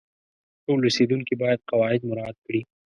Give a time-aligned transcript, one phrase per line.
[0.65, 2.61] ټول اوسیدونکي باید قواعد مراعات کړي.